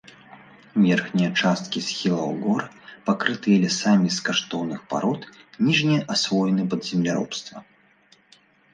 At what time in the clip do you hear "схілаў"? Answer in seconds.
1.87-2.31